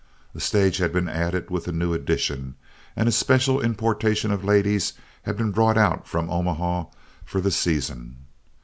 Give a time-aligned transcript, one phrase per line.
[0.33, 2.55] A stage had been added with the new addition,
[2.95, 6.85] and a special importation of ladies had been brought out from Omaha
[7.23, 8.15] for the season.